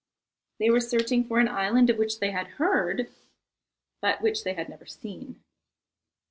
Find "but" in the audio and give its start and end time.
4.01-4.19